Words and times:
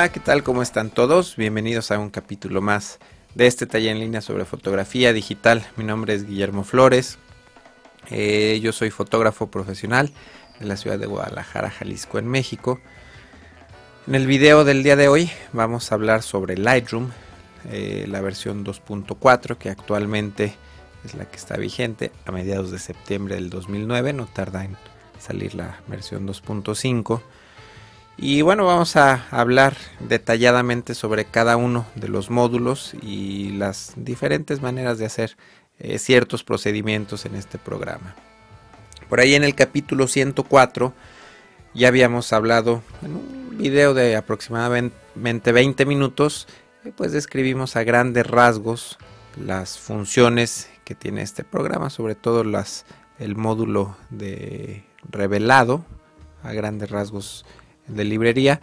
Hola, 0.00 0.12
¿qué 0.12 0.20
tal? 0.20 0.42
¿Cómo 0.42 0.62
están 0.62 0.88
todos? 0.88 1.36
Bienvenidos 1.36 1.90
a 1.90 1.98
un 1.98 2.08
capítulo 2.08 2.62
más 2.62 3.00
de 3.34 3.46
este 3.46 3.66
taller 3.66 3.92
en 3.92 4.00
línea 4.00 4.22
sobre 4.22 4.46
fotografía 4.46 5.12
digital. 5.12 5.62
Mi 5.76 5.84
nombre 5.84 6.14
es 6.14 6.26
Guillermo 6.26 6.64
Flores. 6.64 7.18
Eh, 8.08 8.60
yo 8.62 8.72
soy 8.72 8.88
fotógrafo 8.88 9.50
profesional 9.50 10.10
de 10.58 10.64
la 10.64 10.78
ciudad 10.78 10.98
de 10.98 11.04
Guadalajara, 11.04 11.68
Jalisco, 11.68 12.18
en 12.18 12.28
México. 12.28 12.80
En 14.06 14.14
el 14.14 14.26
video 14.26 14.64
del 14.64 14.82
día 14.82 14.96
de 14.96 15.08
hoy 15.08 15.30
vamos 15.52 15.92
a 15.92 15.96
hablar 15.96 16.22
sobre 16.22 16.56
Lightroom, 16.56 17.10
eh, 17.70 18.06
la 18.08 18.22
versión 18.22 18.64
2.4 18.64 19.58
que 19.58 19.68
actualmente 19.68 20.54
es 21.04 21.12
la 21.12 21.26
que 21.26 21.36
está 21.36 21.58
vigente 21.58 22.10
a 22.24 22.32
mediados 22.32 22.70
de 22.70 22.78
septiembre 22.78 23.34
del 23.34 23.50
2009. 23.50 24.14
No 24.14 24.24
tarda 24.24 24.64
en 24.64 24.78
salir 25.18 25.54
la 25.54 25.78
versión 25.88 26.26
2.5. 26.26 27.20
Y 28.16 28.42
bueno, 28.42 28.66
vamos 28.66 28.96
a 28.96 29.26
hablar 29.30 29.76
detalladamente 30.00 30.94
sobre 30.94 31.24
cada 31.24 31.56
uno 31.56 31.86
de 31.94 32.08
los 32.08 32.30
módulos 32.30 32.94
y 33.00 33.50
las 33.52 33.94
diferentes 33.96 34.60
maneras 34.60 34.98
de 34.98 35.06
hacer 35.06 35.36
eh, 35.78 35.98
ciertos 35.98 36.44
procedimientos 36.44 37.24
en 37.24 37.34
este 37.34 37.56
programa. 37.56 38.14
Por 39.08 39.20
ahí 39.20 39.34
en 39.34 39.44
el 39.44 39.54
capítulo 39.54 40.06
104 40.06 40.92
ya 41.72 41.88
habíamos 41.88 42.32
hablado 42.32 42.82
en 43.02 43.16
un 43.16 43.58
video 43.58 43.94
de 43.94 44.16
aproximadamente 44.16 45.52
20 45.52 45.86
minutos, 45.86 46.46
eh, 46.84 46.92
pues 46.94 47.12
describimos 47.12 47.76
a 47.76 47.84
grandes 47.84 48.26
rasgos 48.26 48.98
las 49.36 49.78
funciones 49.78 50.68
que 50.84 50.94
tiene 50.94 51.22
este 51.22 51.44
programa, 51.44 51.88
sobre 51.88 52.14
todo 52.14 52.44
las, 52.44 52.84
el 53.18 53.36
módulo 53.36 53.96
de 54.10 54.84
revelado, 55.08 55.84
a 56.42 56.52
grandes 56.52 56.90
rasgos 56.90 57.44
de 57.94 58.04
librería. 58.04 58.60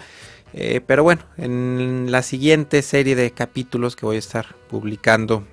Eh, 0.54 0.82
pero 0.86 1.04
bueno, 1.04 1.24
en 1.38 2.08
la 2.10 2.22
siguiente 2.22 2.82
serie 2.82 3.16
de 3.16 3.32
capítulos 3.32 3.96
que 3.96 4.06
voy 4.06 4.16
a 4.16 4.20
estar 4.20 4.56
publicando 4.70 5.44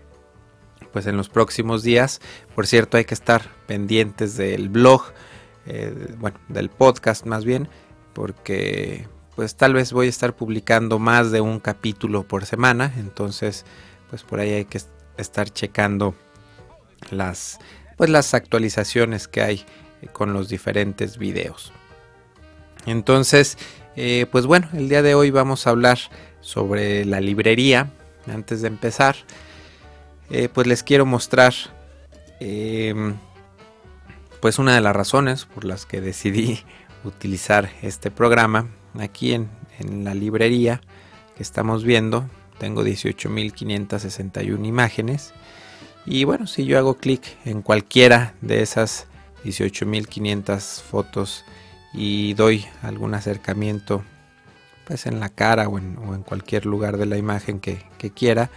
pues 0.93 1.07
en 1.07 1.17
los 1.17 1.29
próximos 1.29 1.83
días, 1.83 2.21
por 2.55 2.69
cierto 2.69 2.97
hay 2.97 3.05
que 3.05 3.15
estar 3.15 3.51
pendientes 3.67 4.37
del 4.37 4.69
blog, 4.69 5.03
eh, 5.67 5.93
bueno, 6.19 6.39
del 6.49 6.71
podcast 6.71 7.27
más 7.27 7.45
bien, 7.45 7.69
porque 8.13 9.09
pues 9.35 9.57
tal 9.57 9.75
vez 9.75 9.93
voy 9.93 10.07
a 10.07 10.11
estar 10.11 10.37
publicando 10.37 11.01
más 11.01 11.33
de 11.33 11.41
un 11.41 11.59
capítulo 11.59 12.23
por 12.23 12.47
semana, 12.47 12.95
entonces 12.97 13.65
pues 14.09 14.23
por 14.23 14.39
ahí 14.39 14.53
hay 14.53 14.65
que 14.67 14.81
estar 15.19 15.51
checando 15.51 16.15
las 17.11 17.59
pues 17.97 18.09
las 18.11 18.33
actualizaciones 18.33 19.27
que 19.27 19.43
hay 19.43 19.65
con 20.13 20.33
los 20.33 20.49
diferentes 20.49 21.19
videos. 21.19 21.73
Entonces, 22.87 23.59
eh, 23.97 24.27
pues 24.31 24.47
bueno, 24.47 24.69
el 24.73 24.89
día 24.89 25.03
de 25.03 25.15
hoy 25.15 25.31
vamos 25.31 25.67
a 25.67 25.71
hablar 25.71 25.99
sobre 26.41 27.05
la 27.05 27.21
librería. 27.21 27.91
Antes 28.27 28.63
de 28.63 28.69
empezar, 28.69 29.17
eh, 30.31 30.49
pues 30.53 30.67
les 30.67 30.83
quiero 30.83 31.07
mostrar 31.07 31.55
em, 32.41 33.15
pues 34.41 34.59
una 34.59 34.75
de 34.75 34.81
las 34.81 34.97
razones 34.97 35.45
por 35.45 35.65
las 35.65 35.87
que 35.87 36.01
decidí 36.01 36.61
utilizar 37.05 37.71
este 37.83 38.11
programa. 38.11 38.69
Aquí 38.99 39.33
en, 39.33 39.49
en 39.79 40.05
la 40.05 40.15
librería 40.15 40.81
que 41.37 41.43
estamos 41.43 41.85
viendo, 41.85 42.29
tengo 42.59 42.85
18.561 42.85 44.67
imágenes. 44.67 45.33
Y 46.07 46.25
bueno, 46.25 46.47
si 46.47 46.65
yo 46.65 46.79
hago 46.79 46.95
clic 46.95 47.23
en 47.45 47.63
cualquiera 47.63 48.35
de 48.41 48.63
esas 48.63 49.07
18.500 49.45 50.83
fotos 50.83 51.45
y 51.95 52.35
doy 52.35 52.67
algún 52.83 53.15
acercamiento 53.15 54.03
pues 54.85 55.07
en 55.07 55.21
la 55.21 55.29
cara 55.29 55.69
o 55.69 55.79
en, 55.79 56.23
cualquier 56.25 56.67
lugar 56.67 56.99
de 56.99 57.07
la 57.07 57.17
imagen 57.17 57.61
que, 57.61 57.83
quiera 58.15 58.51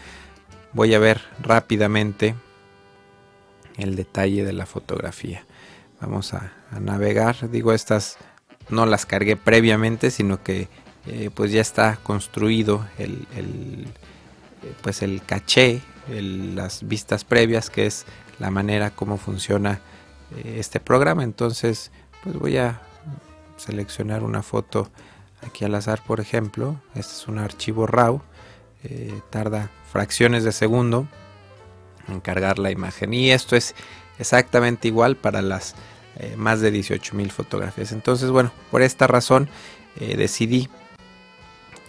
voy 0.73 0.93
a 0.93 0.99
ver 0.99 1.21
rápidamente 1.39 2.35
el 3.77 3.95
detalle 3.95 4.43
de 4.43 4.51
la 4.51 4.65
fotografía. 4.65 5.45
Vamos 6.01 6.33
a, 6.33 6.51
navegar. 6.81 7.49
Digo 7.49 7.71
estas 7.71 8.17
no 8.69 8.85
las 8.85 9.05
cargué 9.05 9.37
previamente 9.37 10.11
sino 10.11 10.43
que 10.43 10.67
eh, 11.05 11.29
pues 11.33 11.53
ya 11.53 11.61
está 11.61 11.97
construido 12.03 12.85
el, 12.97 13.87
pues 14.81 15.01
el 15.01 15.21
caché 15.23 15.81
las 16.09 16.85
vistas 16.87 17.23
previas 17.23 17.69
que 17.69 17.85
es 17.85 18.05
la 18.39 18.51
manera 18.51 18.91
como 18.91 19.17
funciona 19.17 19.79
eh, 20.35 20.57
este 20.59 20.81
programa. 20.81 21.23
Entonces 21.23 21.91
pues 22.21 22.37
voy 22.37 22.57
a 22.57 22.81
seleccionar 23.57 24.23
una 24.23 24.43
foto 24.43 24.89
aquí 25.45 25.65
al 25.65 25.75
azar, 25.75 26.01
por 26.05 26.19
ejemplo. 26.19 26.79
Este 26.95 27.13
es 27.13 27.27
un 27.27 27.39
archivo 27.39 27.87
RAW. 27.87 28.21
Eh, 28.83 29.19
tarda 29.29 29.69
fracciones 29.91 30.43
de 30.43 30.51
segundo 30.51 31.07
en 32.07 32.19
cargar 32.21 32.59
la 32.59 32.71
imagen. 32.71 33.13
Y 33.13 33.31
esto 33.31 33.55
es 33.55 33.75
exactamente 34.19 34.87
igual 34.87 35.15
para 35.17 35.41
las 35.41 35.75
eh, 36.17 36.35
más 36.37 36.61
de 36.61 36.73
18.000 36.73 37.29
fotografías. 37.31 37.91
Entonces, 37.91 38.29
bueno, 38.29 38.51
por 38.71 38.81
esta 38.81 39.07
razón 39.07 39.49
eh, 39.99 40.15
decidí 40.15 40.69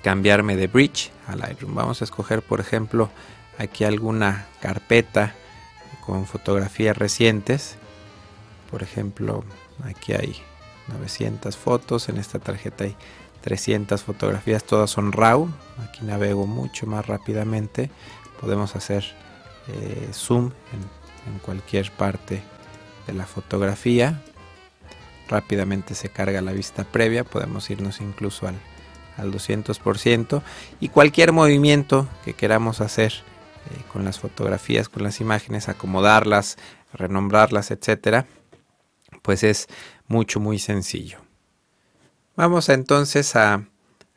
cambiarme 0.03 0.57
de 0.57 0.67
Bridge 0.67 1.11
a 1.27 1.37
Lightroom. 1.37 1.75
Vamos 1.75 2.01
a 2.01 2.05
escoger, 2.05 2.43
por 2.43 2.61
ejemplo, 2.61 3.11
aquí 3.59 3.85
alguna 3.85 4.47
carpeta 4.61 5.35
con 6.05 6.27
fotografías 6.27 6.97
recientes. 6.97 7.77
Por 8.71 8.83
ejemplo, 8.83 9.45
aquí 9.85 10.13
hay 10.13 10.43
900 10.89 11.57
fotos, 11.57 12.09
en 12.09 12.19
esta 12.19 12.39
tarjeta 12.39 12.85
hay 12.85 12.97
300 13.43 14.03
fotografías, 14.03 14.65
todas 14.65 14.91
son 14.91 15.13
RAW, 15.13 15.49
aquí 15.87 16.05
navego 16.05 16.47
mucho 16.47 16.87
más 16.87 17.07
rápidamente, 17.07 17.91
podemos 18.41 18.77
hacer 18.77 19.05
eh, 19.69 20.09
zoom 20.13 20.51
en, 20.73 20.99
cualquier 21.45 21.91
parte 21.93 22.43
de 23.07 23.13
la 23.13 23.27
fotografía, 23.27 24.23
rápidamente 25.29 25.95
se 25.95 26.09
carga 26.09 26.41
la 26.41 26.53
vista 26.53 26.85
previa, 26.85 27.23
podemos 27.23 27.69
irnos 27.69 28.01
incluso 28.01 28.49
al, 28.49 28.55
al 29.19 29.31
200% 29.31 30.43
y 30.81 30.89
cualquier 30.89 31.33
movimiento 31.33 32.09
que 32.25 32.33
queramos 32.33 32.81
hacer 32.81 33.13
eh, 33.13 33.83
con 33.93 34.07
las 34.07 34.19
fotografías, 34.19 34.89
con 34.89 35.03
las 35.03 35.21
imágenes, 35.21 35.69
acomodarlas, 35.69 36.57
renombrarlas, 36.95 37.71
etcétera, 37.71 38.25
pues 39.23 39.43
es 39.43 39.67
mucho, 40.07 40.41
muy 40.41 40.59
sencillo. 40.59 41.19
Vamos 42.37 42.69
entonces 42.69 43.35
a 43.37 43.67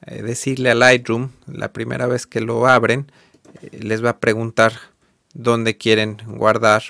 eh, 0.06 0.22
decirle 0.22 0.72
a 0.72 0.76
Lightroom, 0.76 1.30
la 1.48 1.74
primera 1.74 2.08
vez 2.08 2.28
que 2.28 2.42
lo 2.42 2.68
abren, 2.68 3.12
eh, 3.62 3.80
les 3.82 4.04
va 4.04 4.12
a 4.12 4.20
preguntar 4.20 4.74
dónde 5.34 5.78
quieren 5.78 6.18
guardar 6.26 6.84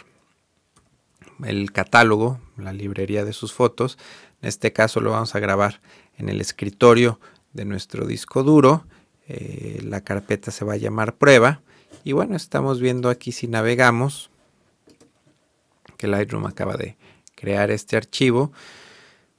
el 1.44 1.72
catálogo, 1.72 2.39
la 2.57 2.73
librería 2.73 3.25
de 3.25 3.34
sus 3.34 3.53
fotos. 3.53 3.97
En 4.41 4.50
este 4.50 4.73
caso 4.73 5.01
lo 5.01 5.12
vamos 5.12 5.35
a 5.35 5.39
grabar 5.39 5.81
en 6.18 6.29
el 6.29 6.41
escritorio 6.41 7.19
de 7.53 7.66
nuestro 7.66 8.06
disco 8.06 8.44
duro. 8.44 8.85
Eh, 9.28 9.81
la 9.83 10.01
carpeta 10.01 10.51
se 10.51 10.66
va 10.66 10.73
a 10.73 10.78
llamar 10.78 11.16
prueba. 11.16 11.62
Y 12.03 12.13
bueno, 12.13 12.35
estamos 12.35 12.79
viendo 12.79 13.09
aquí 13.09 13.31
si 13.31 13.47
navegamos 13.47 14.29
que 15.97 16.07
Lightroom 16.07 16.45
acaba 16.45 16.78
de 16.78 16.97
crear 17.41 17.72
este 17.72 17.97
archivo 17.97 18.53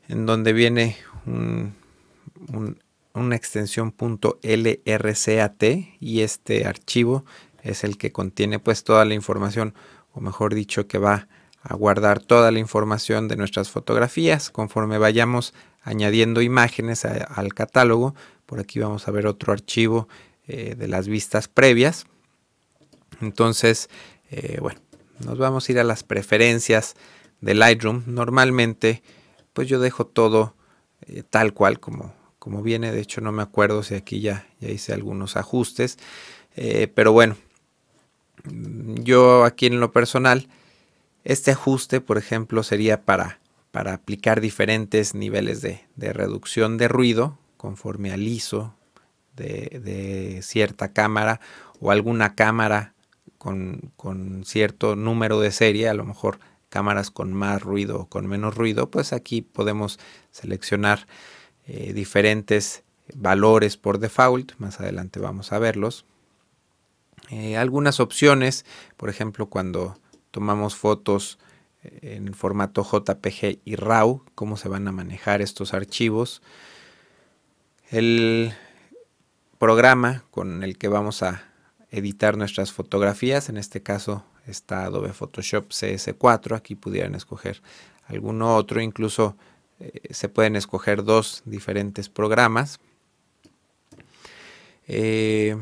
en 0.09 0.27
donde 0.27 0.53
viene 0.53 0.97
una 3.15 3.37
extensión 3.37 3.95
.lrcat 4.43 5.63
y 6.01 6.21
este 6.23 6.67
archivo 6.67 7.25
es 7.63 7.85
el 7.85 7.97
que 7.97 8.11
contiene 8.11 8.59
pues 8.59 8.83
toda 8.83 9.05
la 9.05 9.15
información 9.15 9.75
o 10.13 10.21
mejor 10.21 10.53
dicho 10.53 10.89
que 10.89 10.99
va 10.99 11.29
a 11.63 11.75
guardar 11.77 12.19
toda 12.21 12.51
la 12.51 12.59
información 12.59 13.29
de 13.29 13.37
nuestras 13.37 13.71
fotografías. 13.71 14.51
Conforme 14.51 14.99
vayamos 14.99 15.55
añadiendo 15.83 16.43
imágenes 16.43 17.05
al 17.05 17.55
catálogo 17.55 18.17
por 18.47 18.59
aquí 18.59 18.81
vamos 18.81 19.07
a 19.07 19.13
ver 19.13 19.29
otro 19.29 19.53
archivo 19.53 20.09
eh, 20.49 20.75
de 20.77 20.89
las 20.89 21.07
vistas 21.07 21.47
previas. 21.47 22.07
Entonces 23.21 23.89
eh, 24.33 24.59
bueno 24.61 24.81
nos 25.25 25.39
vamos 25.39 25.69
a 25.69 25.73
ir 25.73 25.79
a 25.79 25.85
las 25.85 26.03
preferencias 26.03 26.97
de 27.43 27.55
Lightroom 27.55 28.05
normalmente 28.07 29.03
pues 29.53 29.69
yo 29.69 29.79
dejo 29.81 30.07
todo 30.07 30.55
eh, 31.07 31.23
tal 31.29 31.53
cual 31.53 31.81
como, 31.81 32.15
como 32.39 32.63
viene. 32.63 32.93
De 32.93 33.01
hecho, 33.01 33.21
no 33.21 33.33
me 33.33 33.43
acuerdo 33.43 33.83
si 33.83 33.95
aquí 33.95 34.21
ya, 34.21 34.47
ya 34.61 34.69
hice 34.69 34.93
algunos 34.93 35.37
ajustes. 35.37 35.99
Eh, 36.57 36.89
pero 36.95 37.13
bueno, 37.13 37.37
yo 38.45 39.45
aquí 39.45 39.67
en 39.67 39.81
lo 39.81 39.93
personal, 39.93 40.49
este 41.25 41.51
ajuste, 41.51 42.01
por 42.01 42.19
ejemplo, 42.19 42.63
sería 42.63 43.03
para, 43.03 43.41
para 43.71 43.95
aplicar 43.95 44.41
diferentes 44.41 45.15
niveles 45.15 45.61
de, 45.63 45.81
reducción 45.97 46.79
de 46.79 46.89
ruido 46.89 47.39
conforme 47.57 48.13
al 48.13 48.23
ISO 48.23 48.75
de, 49.37 49.81
de 49.83 50.43
cierta 50.43 50.93
cámara 50.93 51.41
o 51.81 51.91
alguna 51.91 52.35
cámara 52.35 52.95
con, 53.39 53.93
con, 53.97 54.45
cierto 54.45 54.95
número 54.95 55.41
de 55.41 55.53
serie, 55.53 55.89
a 55.89 55.95
lo 55.95 56.05
mejor 56.05 56.39
cámaras 56.73 57.11
con 57.11 57.35
más 57.35 57.61
ruido 57.61 58.01
o 58.01 58.07
con 58.07 58.27
menos 58.27 58.55
ruido, 58.57 58.91
pues 58.91 59.13
aquí 59.13 59.43
podemos 59.43 60.01
seleccionar 60.31 61.07
eh, 61.67 61.93
diferentes 61.93 62.83
valores 63.15 63.77
por 63.77 63.99
default, 63.99 64.53
más 64.57 64.81
adelante 64.81 65.21
vamos 65.21 65.53
a 65.53 65.59
verlos. 65.59 66.07
Eh, 67.29 67.59
algunas 67.59 68.01
opciones, 68.01 68.65
por 68.97 69.11
ejemplo, 69.11 69.51
cuando 69.51 69.99
tomamos 70.31 70.75
fotos 70.75 71.39
eh, 71.85 72.15
en 72.17 72.33
formato 72.33 72.83
JPG 72.83 73.61
y 73.67 73.77
RAW, 73.77 74.25
cómo 74.35 74.57
se 74.57 74.71
van 74.71 74.89
a 74.89 74.93
manejar 74.93 75.43
estos 75.43 75.75
archivos. 75.75 76.41
El 77.91 78.55
programa 79.59 80.25
con 80.31 80.63
el 80.63 80.79
que 80.79 80.89
vamos 80.89 81.23
a 81.23 81.45
editar 81.91 82.39
nuestras 82.39 82.73
fotografías, 82.73 83.51
en 83.51 83.59
este 83.59 83.83
caso 83.83 84.25
está 84.47 84.85
Adobe 84.85 85.13
Photoshop 85.13 85.71
CS4, 85.71 86.57
aquí 86.57 86.75
pudieran 86.75 87.15
escoger 87.15 87.63
alguno 88.07 88.57
otro, 88.57 88.81
incluso 88.81 89.37
eh, 89.81 90.13
se 90.13 90.29
pueden 90.29 90.57
escoger 90.57 91.05
dos 91.05 91.43
diferentes 91.45 92.09
programas. 92.09 92.81
Eh, 94.87 95.57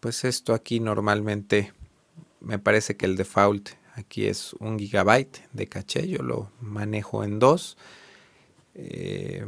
pues 0.00 0.24
esto 0.24 0.54
aquí 0.54 0.80
normalmente 0.80 1.72
me 2.40 2.58
parece 2.58 2.96
que 2.96 3.06
el 3.06 3.16
default 3.16 3.70
aquí 3.94 4.26
es 4.26 4.52
un 4.54 4.78
gigabyte 4.78 5.48
de 5.52 5.66
caché, 5.66 6.06
yo 6.06 6.22
lo 6.22 6.50
manejo 6.60 7.24
en 7.24 7.38
dos. 7.38 7.76
Eh, 8.74 9.46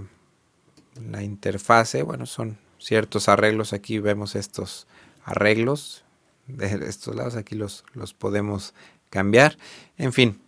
la 1.10 1.22
interfase, 1.22 2.02
bueno, 2.02 2.26
son 2.26 2.58
ciertos 2.78 3.28
arreglos, 3.28 3.72
aquí 3.72 3.98
vemos 3.98 4.34
estos 4.34 4.86
arreglos 5.24 6.04
de 6.48 6.88
estos 6.88 7.14
lados, 7.14 7.36
aquí 7.36 7.54
los, 7.54 7.84
los 7.94 8.14
podemos 8.14 8.74
cambiar. 9.10 9.56
En 9.96 10.12
fin, 10.12 10.40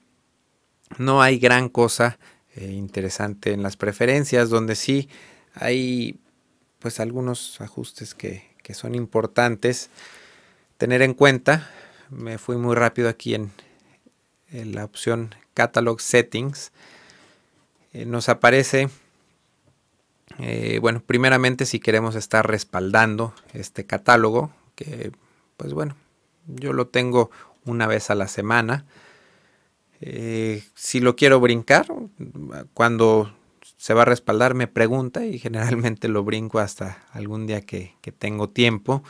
no 0.98 1.22
hay 1.22 1.38
gran 1.38 1.68
cosa 1.68 2.18
eh, 2.56 2.72
interesante 2.72 3.52
en 3.52 3.62
las 3.62 3.76
preferencias, 3.76 4.50
donde 4.50 4.74
sí 4.74 5.08
hay 5.54 6.18
pues 6.80 6.98
algunos 6.98 7.60
ajustes 7.60 8.14
que, 8.14 8.48
son 8.72 8.94
importantes 8.94 9.90
tener 10.78 11.02
en 11.02 11.12
cuenta. 11.12 11.68
Me 12.08 12.38
fui 12.38 12.56
muy 12.56 12.76
rápido 12.76 13.08
aquí 13.08 13.34
en, 13.34 13.50
la 14.52 14.84
opción 14.84 15.34
Catalog 15.54 16.00
Settings. 16.00 16.70
Eh, 17.92 18.04
nos 18.04 18.28
aparece, 18.28 18.88
eh, 20.38 20.78
bueno, 20.80 21.02
primeramente 21.04 21.66
si 21.66 21.80
queremos 21.80 22.14
estar 22.14 22.46
respaldando 22.46 23.34
este 23.54 23.86
catálogo, 23.86 24.52
que 24.76 25.10
pues 25.60 25.74
bueno, 25.74 25.94
yo 26.46 26.72
lo 26.72 26.86
tengo 26.86 27.30
una 27.66 27.86
vez 27.86 28.08
a 28.08 28.14
la 28.14 28.28
semana. 28.28 28.86
Eh, 30.00 30.64
si 30.74 31.00
lo 31.00 31.16
quiero 31.16 31.38
brincar, 31.38 31.86
cuando 32.72 33.30
se 33.76 33.92
va 33.92 34.02
a 34.02 34.06
respaldar 34.06 34.54
me 34.54 34.68
pregunta 34.68 35.26
y 35.26 35.38
generalmente 35.38 36.08
lo 36.08 36.24
brinco 36.24 36.60
hasta 36.60 37.04
algún 37.12 37.46
día 37.46 37.60
que, 37.60 37.92
tengo 38.18 38.48
tiempo. 38.48 39.02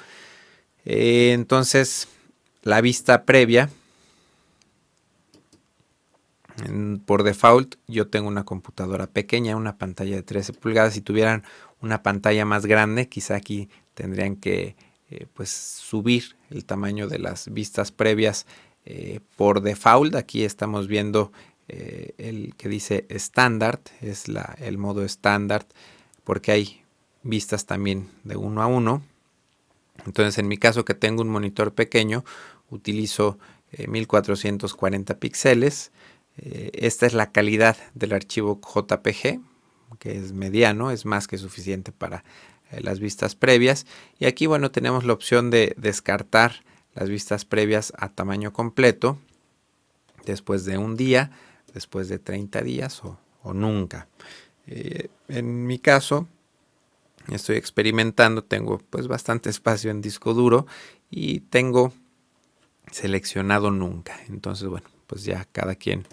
Eh, 0.85 1.31
entonces, 1.35 2.08
la 2.64 2.81
vista 2.81 3.25
previa, 3.25 3.70
por 7.06 7.23
default, 7.23 7.76
yo 7.87 8.08
tengo 8.08 8.26
una 8.26 8.43
computadora 8.43 9.06
pequeña, 9.06 9.55
una 9.55 9.79
pantalla 9.79 10.17
de 10.17 10.25
13 10.25 10.55
pulgadas. 10.55 10.94
Si 10.94 11.00
tuvieran 11.00 11.44
una 11.81 12.02
pantalla 12.02 12.44
más 12.44 12.67
grande, 12.67 13.08
quizá 13.08 13.37
aquí 13.37 13.69
tendrían 13.94 14.35
que 14.35 14.75
eh, 15.11 15.27
pues 15.35 15.51
subir 15.51 16.37
el 16.51 16.65
tamaño 16.65 17.09
de 17.09 17.19
las 17.19 17.53
vistas 17.53 17.91
previas 17.91 18.47
eh, 18.85 19.19
por 19.37 19.61
default. 19.61 20.15
Aquí 20.15 20.45
estamos 20.45 20.87
viendo 20.87 21.33
eh, 21.67 22.15
el 22.17 22.55
que 22.57 22.69
dice 22.69 23.07
standard, 23.09 23.81
es 24.01 24.29
la, 24.29 24.57
el 24.61 24.79
modo 24.79 25.05
estándar, 25.05 25.67
porque 26.23 26.53
hay 26.53 26.83
vistas 27.25 27.67
también 27.67 28.09
de 28.23 28.37
uno 28.37 28.62
a 28.62 28.69
uno. 28.69 29.03
Entonces, 30.07 30.39
en 30.39 30.47
mi 30.47 30.59
caso 30.59 30.85
que 30.85 30.95
tengo 30.95 31.23
un 31.23 31.29
monitor 31.29 31.75
pequeño, 31.75 32.25
utilizo 32.71 33.37
1440 33.87 35.19
píxeles. 35.19 35.91
esta 36.37 37.07
es 37.07 37.15
la 37.15 37.31
calidad 37.31 37.77
del 37.95 38.12
archivo 38.12 38.61
JPG, 38.61 39.41
que 39.99 40.17
es 40.17 40.33
mediano, 40.33 40.91
es 40.91 41.05
más 41.05 41.27
que 41.27 41.37
suficiente 41.37 41.93
para 41.93 42.25
las 42.78 43.00
vistas 43.00 43.34
previas. 43.34 43.87
Y 44.19 44.26
aquí, 44.26 44.46
bueno, 44.46 44.70
tenemos 44.70 45.05
la 45.05 45.12
opción 45.12 45.50
de 45.50 45.75
descartar 45.76 46.62
las 46.94 47.08
vistas 47.08 47.44
previas 47.44 47.93
a 47.96 48.08
tamaño 48.11 48.52
completo 48.52 49.19
después 50.25 50.64
de 50.64 50.78
un 50.78 50.96
día, 50.96 51.31
después 51.72 52.08
de 52.08 52.19
30 52.19 52.62
días 52.62 53.02
o, 53.05 53.19
nunca. 53.55 54.06
Eh, 54.67 55.08
en 55.28 55.67
mi 55.67 55.78
caso, 55.78 56.28
estoy 57.28 57.56
experimentando, 57.56 58.44
tengo 58.44 58.78
pues 58.90 59.08
bastante 59.08 59.50
espacio 59.50 59.90
en 59.90 60.00
disco 60.00 60.34
duro 60.34 60.66
y 61.11 61.40
tengo 61.40 61.93
seleccionado 62.93 63.70
nunca. 63.70 64.20
Entonces, 64.28 64.69
bueno, 64.69 64.87
pues 65.06 65.25
ya 65.25 65.46
cada 65.52 65.75
quien 65.75 66.06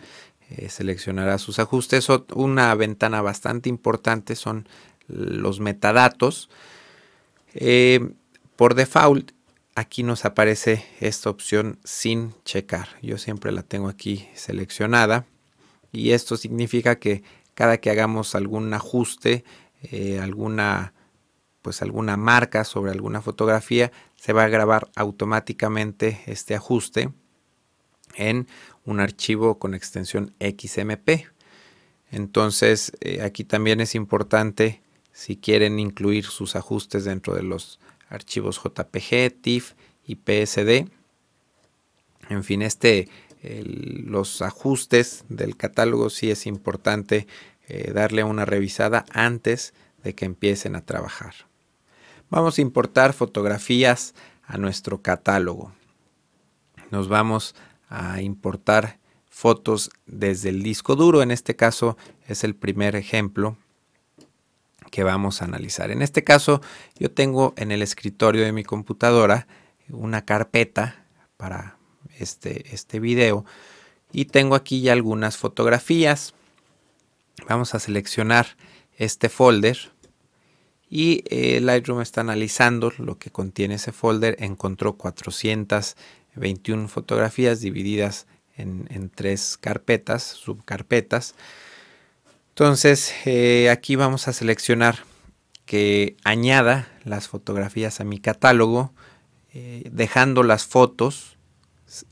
eh, 0.50 0.70
seleccionará 0.70 1.38
sus 1.38 1.60
ajustes. 1.60 2.08
Una 2.34 2.74
ventana 2.76 3.22
bastante 3.22 3.70
importante 3.70 4.36
son 4.36 4.68
los 5.08 5.60
metadatos. 5.60 6.50
Eh, 7.54 8.14
por 8.56 8.76
default, 8.76 9.32
aquí 9.76 10.04
nos 10.04 10.26
aparece 10.26 10.86
esta 11.00 11.30
opción 11.30 11.80
sin 11.84 12.34
checar. 12.44 12.90
Yo 13.02 13.18
siempre 13.18 13.52
la 13.52 13.64
tengo 13.64 13.90
aquí 13.90 14.28
seleccionada. 14.34 15.26
Y 15.92 16.12
esto 16.12 16.38
significa 16.38 17.00
que 17.00 17.24
cada 17.54 17.78
que 17.78 17.90
hagamos 17.90 18.36
algún 18.36 18.74
ajuste, 18.74 19.44
eh, 19.84 20.20
alguna 20.20 20.94
pues 21.62 21.82
alguna 21.82 22.16
marca 22.16 22.64
sobre 22.64 22.92
alguna 22.92 23.22
fotografía, 23.22 23.92
se 24.16 24.32
va 24.32 24.46
a 24.46 24.48
grabar 24.48 24.90
automáticamente 24.96 26.22
este 26.26 26.56
ajuste 26.56 27.10
en 28.16 28.48
un 28.86 29.02
archivo 29.02 29.60
con 29.60 29.74
extensión 29.74 30.34
XMP. 30.40 31.28
Entonces, 32.10 32.94
eh, 33.02 33.22
aquí 33.22 33.44
también 33.44 33.82
es 33.82 33.96
importante 33.96 34.82
si 35.18 35.36
quieren 35.36 35.80
incluir 35.80 36.26
sus 36.26 36.56
ajustes 36.56 37.04
dentro 37.04 37.34
de 37.34 37.42
los 37.42 37.80
archivos 38.08 38.62
JPG, 38.64 39.42
TIFF 39.42 39.74
y 40.06 40.18
PSD. 40.18 40.92
En 42.30 42.44
fin, 42.44 42.62
este, 42.62 43.10
los 43.42 44.44
ajustes 44.44 45.26
del 45.28 45.58
catálogo 45.58 46.12
sí 46.12 46.30
es 46.30 46.46
importante 46.46 47.26
eh, 47.68 47.94
darle 47.94 48.24
una 48.24 48.46
revisada 48.46 49.06
antes 49.12 49.74
de 50.04 50.14
que 50.14 50.26
empiecen 50.26 50.76
a 50.76 50.86
trabajar. 50.86 51.34
Vamos 52.30 52.60
a 52.60 52.62
importar 52.62 53.14
fotografías 53.14 54.14
a 54.44 54.60
nuestro 54.60 55.02
catálogo. 55.02 55.74
Nos 56.92 57.08
vamos 57.08 57.56
a 57.90 58.22
importar 58.22 59.00
fotos 59.32 59.90
desde 60.06 60.50
el 60.50 60.62
disco 60.62 60.96
duro. 60.96 61.24
En 61.24 61.32
este 61.32 61.56
caso 61.56 61.98
es 62.28 62.44
el 62.44 62.54
primer 62.54 62.96
ejemplo 62.96 63.58
que 64.92 65.04
vamos 65.04 65.42
a 65.42 65.46
analizar. 65.46 65.92
En 65.92 66.02
este 66.02 66.24
caso, 66.24 66.62
yo 66.98 67.12
tengo 67.12 67.54
en 67.58 67.72
el 67.72 67.82
escritorio 67.82 68.44
de 68.44 68.52
mi 68.52 68.64
computadora 68.64 69.48
una 69.90 70.26
carpeta 70.26 71.06
para 71.38 71.78
este, 72.20 72.74
este 72.74 73.00
video 73.00 73.46
y 74.12 74.26
tengo 74.26 74.56
aquí 74.56 74.82
ya 74.82 74.94
algunas 74.94 75.38
fotografías. 75.38 76.34
Vamos 77.48 77.76
a 77.76 77.80
seleccionar 77.80 78.58
este 78.98 79.30
folder 79.30 79.92
y 80.90 81.24
eh, 81.30 81.60
Lightroom 81.62 82.02
está 82.02 82.22
analizando 82.22 82.92
lo 82.98 83.18
que 83.18 83.30
contiene 83.30 83.76
ese 83.76 83.92
folder. 83.92 84.36
Encontró 84.40 84.94
421 84.94 86.88
fotografías 86.88 87.60
divididas 87.60 88.26
en, 88.56 88.88
en 88.90 89.10
tres 89.10 89.58
carpetas, 89.58 90.24
subcarpetas. 90.24 91.36
Entonces, 92.60 93.14
eh, 93.26 93.70
aquí 93.70 93.96
vamos 93.96 94.28
a 94.28 94.34
seleccionar 94.34 95.04
que 95.68 96.18
añada 96.24 96.88
las 97.04 97.28
fotografías 97.28 98.02
a 98.02 98.04
mi 98.04 98.18
catálogo, 98.18 98.92
eh, 99.54 99.88
dejando 99.92 100.42
las 100.42 100.66
fotos 100.66 101.38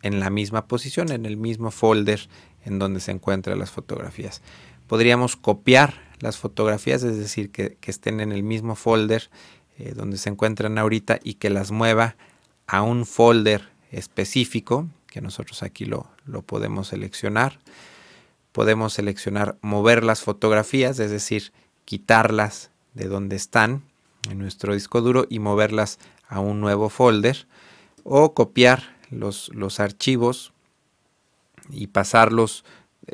en 0.04 0.20
la 0.20 0.30
misma 0.30 0.68
posición, 0.68 1.12
en 1.12 1.26
el 1.26 1.36
mismo 1.36 1.72
folder 1.72 2.30
en 2.64 2.78
donde 2.78 3.00
se 3.00 3.10
encuentran 3.10 3.58
las 3.58 3.72
fotografías. 3.72 4.44
Podríamos 4.86 5.36
copiar 5.36 5.96
las 6.20 6.38
fotografías, 6.38 7.02
es 7.02 7.18
decir, 7.18 7.50
que, 7.50 7.80
estén 7.88 8.20
en 8.20 8.32
el 8.32 8.44
mismo 8.44 8.76
folder 8.76 9.32
eh, 9.80 9.94
donde 9.96 10.20
se 10.20 10.30
encuentran 10.30 10.78
ahorita 10.78 11.20
y 11.24 11.34
que 11.34 11.50
las 11.50 11.72
mueva 11.72 12.18
a 12.68 12.84
un 12.84 13.08
folder 13.08 13.70
específico, 13.90 14.88
que 15.08 15.22
nosotros 15.22 15.64
aquí 15.64 15.86
lo, 15.86 16.08
lo 16.24 16.44
podemos 16.44 16.90
seleccionar 16.90 17.58
podemos 18.56 18.94
seleccionar 18.94 19.58
mover 19.60 20.06
las 20.06 20.22
fotografías, 20.22 20.98
es 21.00 21.12
decir, 21.12 21.52
quitarlas 21.84 22.72
de 22.94 23.10
donde 23.10 23.36
están 23.36 23.84
en 24.30 24.40
nuestro 24.40 24.74
disco 24.74 25.02
duro 25.02 25.28
y 25.30 25.40
moverlas 25.40 26.00
a 26.30 26.40
un 26.40 26.62
nuevo 26.62 26.88
folder 26.88 27.48
o 28.06 28.34
copiar 28.34 28.96
los, 29.10 29.52
los 29.54 29.82
archivos 29.82 30.54
y 31.70 31.88
pasarlos 31.88 32.64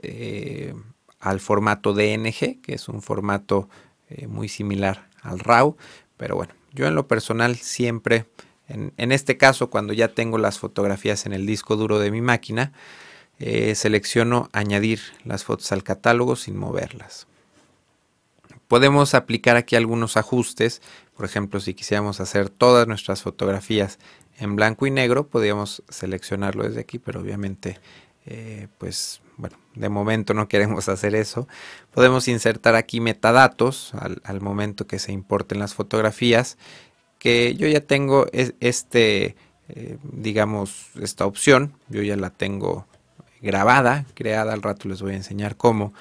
eh, 0.03 0.75
al 1.19 1.39
formato 1.39 1.95
DNG, 1.95 2.61
que 2.61 2.75
es 2.75 2.87
un 2.87 3.01
formato 3.01 3.67
eh, 4.11 4.27
muy 4.27 4.47
similar 4.47 5.09
al 5.23 5.39
RAW, 5.39 5.75
Pero 6.17 6.35
bueno, 6.35 6.53
yo 6.71 6.85
en 6.85 6.93
lo 6.93 7.07
personal 7.07 7.55
siempre, 7.55 8.27
en, 8.67 9.11
este 9.11 9.37
caso 9.37 9.71
cuando 9.71 9.91
ya 9.91 10.09
tengo 10.09 10.37
las 10.37 10.59
fotografías 10.59 11.25
en 11.25 11.33
el 11.33 11.47
disco 11.47 11.77
duro 11.77 11.97
de 11.97 12.11
mi 12.11 12.21
máquina, 12.21 12.73
eh, 13.41 13.73
selecciono 13.75 14.49
añadir 14.53 15.01
las 15.25 15.43
fotos 15.43 15.71
al 15.71 15.83
catálogo 15.83 16.35
sin 16.35 16.55
moverlas. 16.55 17.27
Podemos 18.67 19.15
aplicar 19.15 19.57
aquí 19.57 19.75
algunos 19.75 20.15
ajustes, 20.15 20.81
por 21.17 21.25
ejemplo 21.25 21.59
si 21.59 21.73
quisiéramos 21.73 22.21
hacer 22.21 22.49
todas 22.49 22.87
nuestras 22.87 23.21
fotografías 23.23 23.99
en 24.37 24.55
blanco 24.55 24.85
y 24.85 24.91
negro, 24.91 25.27
podríamos 25.27 25.83
seleccionarlo 25.89 26.63
desde 26.63 26.81
aquí, 26.81 26.99
pero 26.99 27.19
obviamente 27.19 27.79
eh, 28.27 28.67
pues 28.77 29.21
bueno, 29.37 29.57
de 29.73 29.89
momento 29.89 30.33
no 30.35 30.47
queremos 30.47 30.87
hacer 30.89 31.15
eso. 31.15 31.47
Podemos 31.91 32.27
insertar 32.27 32.75
aquí 32.75 32.99
metadatos 32.99 33.91
al, 33.95 34.41
momento 34.41 34.85
que 34.85 34.99
se 34.99 35.11
importen 35.11 35.59
las 35.59 35.73
fotografías, 35.73 36.57
que 37.17 37.55
yo 37.55 37.67
ya 37.67 37.81
tengo 37.81 38.27
este, 38.31 39.35
eh, 39.69 39.97
digamos, 40.03 40.89
esta 41.01 41.25
opción, 41.25 41.73
yo 41.89 42.03
ya 42.03 42.15
la 42.17 42.29
tengo 42.29 42.85
grabada, 43.41 44.05
creada, 44.13 44.53
al 44.53 44.61
rato 44.61 44.87
les 44.87 45.01
voy 45.01 45.13
a 45.13 45.17
enseñar 45.17 45.55
cómo. 45.55 45.93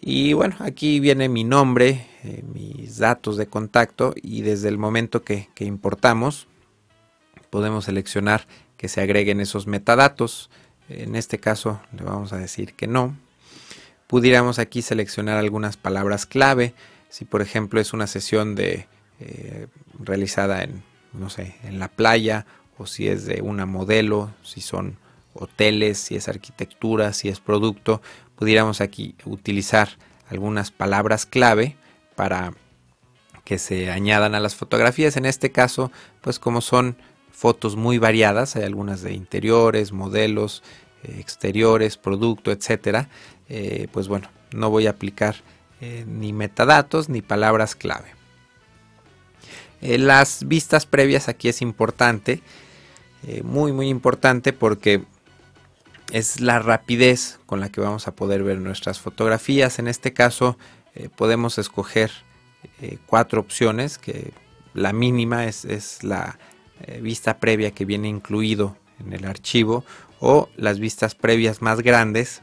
Y 0.00 0.32
bueno, 0.32 0.56
aquí 0.60 0.98
viene 0.98 1.28
mi 1.28 1.44
nombre, 1.44 2.06
eh, 2.24 2.42
mis 2.52 2.98
datos 2.98 3.36
de 3.36 3.46
contacto 3.46 4.14
y 4.20 4.42
desde 4.42 4.68
el 4.68 4.78
momento 4.78 5.22
que 5.22 5.48
importamos 5.58 6.48
podemos 7.50 7.84
seleccionar 7.84 8.46
que 8.76 8.88
se 8.88 9.02
agreguen 9.02 9.40
esos 9.40 9.66
metadatos. 9.66 10.48
En 10.88 11.16
este 11.16 11.38
caso 11.38 11.80
le 11.96 12.02
vamos 12.04 12.32
a 12.32 12.38
decir 12.38 12.74
que 12.74 12.86
no. 12.86 13.16
Pudiéramos 14.06 14.58
aquí 14.58 14.82
seleccionar 14.82 15.36
algunas 15.36 15.76
palabras 15.76 16.26
clave. 16.26 16.72
Si 17.10 17.24
por 17.24 17.42
ejemplo 17.42 17.80
es 17.80 17.92
una 17.92 18.06
sesión 18.06 18.54
de 18.54 18.86
eh, 19.18 19.66
realizada 19.98 20.62
en, 20.62 20.82
no 21.12 21.28
sé, 21.28 21.56
en 21.64 21.78
la 21.78 21.88
playa 21.88 22.46
o 22.78 22.86
si 22.86 23.08
es 23.08 23.26
de 23.26 23.42
una 23.42 23.66
modelo, 23.66 24.32
si 24.42 24.60
son 24.60 24.96
hoteles, 25.34 25.98
si 25.98 26.16
es 26.16 26.28
arquitectura, 26.28 27.12
si 27.12 27.28
es 27.28 27.40
producto, 27.40 28.02
pudiéramos 28.36 28.80
aquí 28.80 29.14
utilizar 29.24 29.90
algunas 30.28 30.70
palabras 30.70 31.26
clave 31.26 31.76
para 32.14 32.52
que 33.44 33.58
se 33.58 33.90
añadan 33.90 34.34
a 34.34 34.40
las 34.40 34.54
fotografías. 34.54 35.16
En 35.16 35.26
este 35.26 35.50
caso, 35.50 35.90
pues 36.20 36.38
como 36.38 36.60
son 36.60 36.96
fotos 37.32 37.76
muy 37.76 37.98
variadas, 37.98 38.56
hay 38.56 38.64
algunas 38.64 39.02
de 39.02 39.12
interiores, 39.12 39.92
modelos, 39.92 40.62
eh, 41.02 41.16
exteriores, 41.18 41.96
producto, 41.96 42.52
etcétera. 42.52 43.08
Eh, 43.48 43.88
pues 43.92 44.08
bueno, 44.08 44.28
no 44.52 44.70
voy 44.70 44.86
a 44.86 44.90
aplicar 44.90 45.36
eh, 45.80 46.04
ni 46.06 46.32
metadatos 46.32 47.08
ni 47.08 47.22
palabras 47.22 47.74
clave. 47.74 48.14
las 49.80 50.46
vistas 50.46 50.84
previas 50.84 51.28
aquí 51.28 51.48
es 51.48 51.62
importante, 51.62 52.42
muy 53.42 53.72
muy 53.72 53.88
importante 53.88 54.52
porque 54.52 55.04
es 56.12 56.40
la 56.40 56.58
rapidez 56.58 57.38
con 57.46 57.60
la 57.60 57.70
que 57.70 57.80
vamos 57.80 58.08
a 58.08 58.14
poder 58.14 58.42
ver 58.42 58.58
nuestras 58.58 59.00
fotografías. 59.00 59.78
En 59.78 59.88
este 59.88 60.12
caso 60.12 60.58
podemos 61.16 61.58
escoger 61.58 62.10
cuatro 63.06 63.40
opciones, 63.40 63.96
que 63.98 64.32
la 64.74 64.92
mínima 64.92 65.46
es, 65.46 65.64
es 65.64 66.02
la 66.02 66.38
eh, 66.82 67.00
vista 67.02 67.38
previa 67.38 67.72
que 67.72 67.84
viene 67.84 68.08
incluido 68.08 68.76
en 69.00 69.12
el 69.12 69.26
archivo 69.26 69.84
o 70.18 70.48
las 70.56 70.78
vistas 70.78 71.14
previas 71.14 71.60
más 71.60 71.82
grandes 71.82 72.42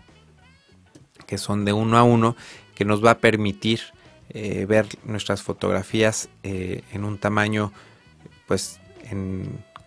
que 1.25 1.37
son 1.37 1.65
de 1.65 1.73
uno 1.73 1.97
a 1.97 2.03
uno 2.03 2.35
que 2.75 2.85
nos 2.85 3.03
va 3.03 3.11
a 3.11 3.17
permitir 3.17 3.81
eh, 4.29 4.65
ver 4.65 4.87
nuestras 5.03 5.41
fotografías 5.41 6.29
eh, 6.43 6.83
en 6.91 7.03
un 7.03 7.17
tamaño 7.17 7.73
pues 8.47 8.79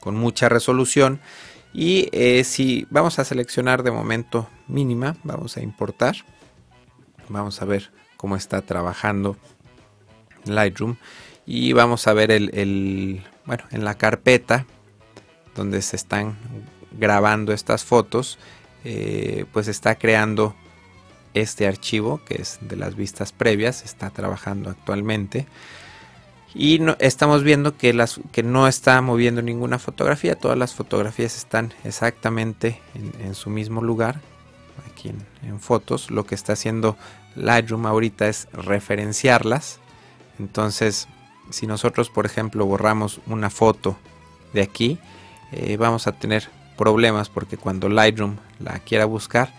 con 0.00 0.16
mucha 0.16 0.49
resolución 0.49 1.20
y 1.72 2.08
si 2.44 2.86
vamos 2.90 3.18
a 3.18 3.24
seleccionar 3.24 3.82
de 3.82 3.90
momento 3.90 4.48
mínima 4.66 5.16
vamos 5.22 5.56
a 5.56 5.62
importar 5.62 6.16
vamos 7.28 7.62
a 7.62 7.64
ver 7.64 7.92
cómo 8.16 8.36
está 8.36 8.62
trabajando 8.62 9.36
Lightroom 10.44 10.96
y 11.46 11.72
vamos 11.72 12.06
a 12.06 12.12
ver 12.12 12.30
el, 12.30 13.22
bueno, 13.44 13.64
en 13.70 13.84
la 13.84 13.96
carpeta 13.96 14.66
donde 15.54 15.82
se 15.82 15.96
están 15.96 16.36
grabando 16.92 17.52
estas 17.52 17.84
fotos, 17.84 18.38
eh, 18.84 19.44
pues 19.52 19.68
está 19.68 19.96
creando 19.96 20.54
este 21.34 21.66
archivo 21.66 22.20
que 22.24 22.40
es 22.42 22.58
de 22.60 22.76
las 22.76 22.94
vistas 22.94 23.32
previas, 23.32 23.84
está 23.84 24.10
trabajando 24.10 24.70
actualmente. 24.70 25.46
Y 26.54 26.80
no, 26.80 26.97
estamos 26.99 27.45
viendo 27.45 27.76
que, 27.76 27.92
las, 27.92 28.21
que 28.33 28.42
no 28.42 28.66
está 28.66 29.00
moviendo 29.02 29.40
ninguna 29.40 29.78
fotografía, 29.78 30.35
todas 30.35 30.59
las 30.59 30.75
fotografías 30.75 31.37
están 31.37 31.73
exactamente 31.85 32.80
en, 33.23 33.35
su 33.35 33.50
mismo 33.50 33.83
lugar, 33.83 34.21
aquí 34.90 35.12
en, 35.42 35.61
fotos. 35.61 36.11
Lo 36.11 36.26
que 36.26 36.35
está 36.35 36.54
haciendo 36.54 36.97
Lightroom 37.37 37.87
ahorita 37.87 38.28
es 38.28 38.49
referenciarlas. 38.52 39.78
Entonces 40.40 41.07
si 41.50 41.66
nosotros, 41.66 42.11
por 42.11 42.26
ejemplo, 42.26 42.64
borramos 42.64 43.21
una 43.26 43.50
foto 43.50 43.97
de 44.52 44.62
aquí, 44.62 44.99
eh, 45.52 45.76
vamos 45.76 46.07
a 46.07 46.12
tener 46.12 46.49
problemas 46.76 47.28
porque 47.28 47.57
cuando 47.57 47.88
Lightroom 47.88 48.37
la 48.59 48.78
quiera 48.78 49.04
buscar, 49.04 49.52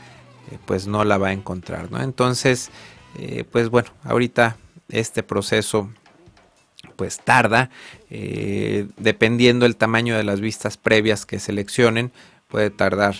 eh, 0.51 0.57
pues 0.65 0.88
no 0.88 1.03
la 1.03 1.17
va 1.17 1.29
a 1.29 1.33
encontrar. 1.33 1.89
Entonces, 2.00 2.71
eh, 3.17 3.43
pues 3.50 3.69
bueno, 3.69 3.89
ahorita 4.03 4.57
este 4.89 5.21
proceso 5.21 5.89
pues 7.01 7.20
tarda, 7.20 7.72
dependiendo 8.10 9.65
el 9.65 9.75
tamaño 9.75 10.15
de 10.15 10.24
las 10.24 10.39
vistas 10.39 10.77
previas 10.77 11.25
que 11.25 11.39
seleccionen, 11.39 12.12
puede 12.48 12.70
tardar 12.70 13.15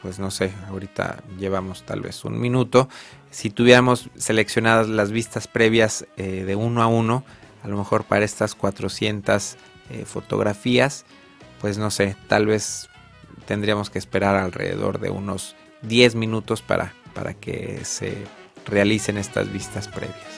pues 0.00 0.18
no 0.18 0.30
sé, 0.30 0.52
ahorita 0.70 1.22
llevamos 1.38 1.82
tal 1.84 2.00
vez 2.00 2.24
un 2.24 2.40
minuto. 2.40 2.88
Si 3.30 3.50
tuviéramos 3.50 4.08
seleccionadas 4.16 4.88
las 4.88 5.10
vistas 5.10 5.48
previas 5.48 6.06
de 6.16 6.56
uno 6.56 6.82
a 6.82 6.86
uno, 6.86 7.24
a 7.62 7.68
lo 7.68 7.76
mejor 7.76 8.04
para 8.04 8.24
estas 8.24 8.54
400 8.54 9.58
eh, 9.90 10.04
fotografías, 10.06 11.04
pues 11.60 11.76
no 11.76 11.90
sé, 11.90 12.16
tal 12.26 12.46
vez 12.46 12.88
tendríamos 13.44 13.90
que 13.90 13.98
esperar 13.98 14.36
alrededor 14.36 14.98
de 14.98 15.10
unos 15.10 15.56
10 15.82 16.14
minutos 16.14 16.62
para, 16.62 16.94
para 17.12 17.34
que 17.34 17.84
se 17.84 18.16
realicen 18.64 19.18
estas 19.18 19.52
vistas 19.52 19.88
previas. 19.88 20.33